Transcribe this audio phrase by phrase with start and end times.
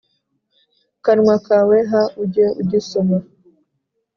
[1.03, 1.91] kanwa kawe h
[2.21, 3.17] ujye ugisoma